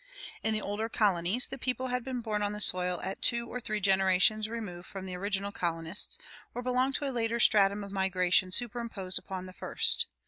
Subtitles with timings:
[0.41, 3.59] In the older colonies the people had been born on the soil at two or
[3.59, 6.17] three generations' remove from the original colonists,
[6.55, 10.07] or belonged to a later stratum of migration superimposed upon the first.